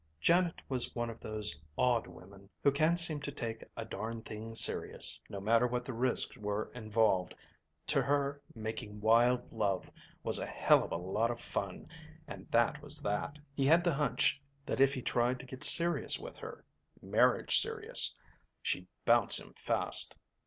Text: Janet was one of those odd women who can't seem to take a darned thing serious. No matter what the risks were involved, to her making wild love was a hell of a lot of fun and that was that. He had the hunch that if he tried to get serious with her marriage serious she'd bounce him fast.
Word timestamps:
Janet 0.19 0.63
was 0.67 0.95
one 0.95 1.11
of 1.11 1.19
those 1.19 1.55
odd 1.77 2.07
women 2.07 2.49
who 2.63 2.71
can't 2.71 2.99
seem 2.99 3.19
to 3.19 3.31
take 3.31 3.63
a 3.77 3.85
darned 3.85 4.25
thing 4.25 4.55
serious. 4.55 5.19
No 5.29 5.39
matter 5.39 5.67
what 5.67 5.85
the 5.85 5.93
risks 5.93 6.35
were 6.39 6.71
involved, 6.73 7.35
to 7.85 8.01
her 8.01 8.41
making 8.55 8.99
wild 8.99 9.53
love 9.53 9.91
was 10.23 10.39
a 10.39 10.45
hell 10.47 10.83
of 10.83 10.91
a 10.91 10.97
lot 10.97 11.29
of 11.29 11.39
fun 11.39 11.87
and 12.27 12.49
that 12.49 12.81
was 12.81 12.99
that. 13.01 13.37
He 13.53 13.67
had 13.67 13.83
the 13.83 13.93
hunch 13.93 14.41
that 14.65 14.81
if 14.81 14.95
he 14.95 15.03
tried 15.03 15.39
to 15.39 15.45
get 15.45 15.63
serious 15.63 16.17
with 16.17 16.35
her 16.37 16.65
marriage 16.99 17.59
serious 17.59 18.15
she'd 18.63 18.87
bounce 19.05 19.39
him 19.39 19.53
fast. 19.53 20.17